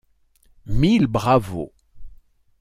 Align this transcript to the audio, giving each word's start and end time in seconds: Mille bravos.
Mille 0.65 1.05
bravos. 1.05 1.71